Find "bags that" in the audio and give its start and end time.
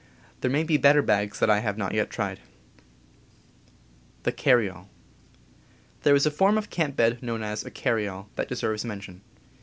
1.03-1.49